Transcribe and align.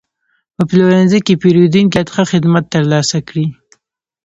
په 0.55 0.61
پلورنځي 0.69 1.19
کې 1.25 1.39
پیرودونکي 1.41 1.93
باید 1.95 2.11
ښه 2.13 2.23
خدمت 2.31 2.63
ترلاسه 2.75 3.17
کړي. 3.27 3.47